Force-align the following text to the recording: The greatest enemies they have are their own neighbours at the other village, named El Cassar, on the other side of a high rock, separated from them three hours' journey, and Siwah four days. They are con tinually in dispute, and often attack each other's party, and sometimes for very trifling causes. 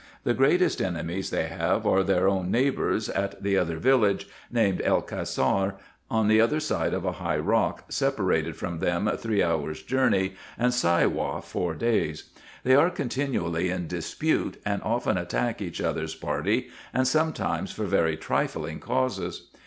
The 0.23 0.33
greatest 0.33 0.81
enemies 0.81 1.29
they 1.29 1.45
have 1.45 1.85
are 1.85 2.01
their 2.01 2.27
own 2.27 2.49
neighbours 2.49 3.07
at 3.07 3.43
the 3.43 3.55
other 3.55 3.77
village, 3.77 4.27
named 4.51 4.81
El 4.83 5.03
Cassar, 5.03 5.75
on 6.09 6.27
the 6.27 6.41
other 6.41 6.59
side 6.59 6.95
of 6.95 7.05
a 7.05 7.11
high 7.21 7.37
rock, 7.37 7.83
separated 7.89 8.55
from 8.55 8.79
them 8.79 9.07
three 9.17 9.43
hours' 9.43 9.83
journey, 9.83 10.33
and 10.57 10.73
Siwah 10.73 11.43
four 11.43 11.75
days. 11.75 12.31
They 12.63 12.73
are 12.73 12.89
con 12.89 13.09
tinually 13.09 13.69
in 13.69 13.85
dispute, 13.85 14.59
and 14.65 14.81
often 14.81 15.19
attack 15.19 15.61
each 15.61 15.79
other's 15.79 16.15
party, 16.15 16.69
and 16.95 17.07
sometimes 17.07 17.71
for 17.71 17.85
very 17.85 18.17
trifling 18.17 18.79
causes. 18.79 19.51